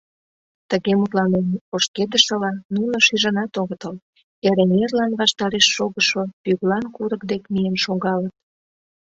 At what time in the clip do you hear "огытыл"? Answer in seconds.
3.61-3.93